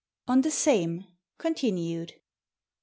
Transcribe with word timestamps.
VI. 0.25 0.31
ON 0.33 0.41
THE 0.41 0.49
SAME 0.49 1.05
(CONTINUED). 1.37 2.15